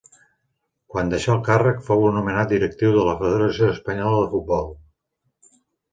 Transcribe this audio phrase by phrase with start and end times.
[0.93, 4.71] Quan deixà el càrrec fou nomenat directiu de la Federació Espanyola de Futbol.